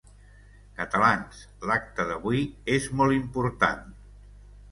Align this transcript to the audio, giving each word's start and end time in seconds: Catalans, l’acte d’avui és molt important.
Catalans, 0.79 1.41
l’acte 1.71 2.07
d’avui 2.11 2.41
és 2.79 2.89
molt 3.01 3.17
important. 3.19 3.85